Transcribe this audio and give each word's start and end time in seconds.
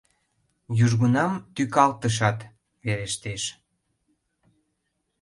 Южгунам 0.83 1.33
тӱкалтышат 1.55 2.37
верештеш. 2.85 3.43